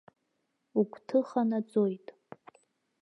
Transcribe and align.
Угәҭыха 0.79 1.41
наӡоит. 1.49 2.07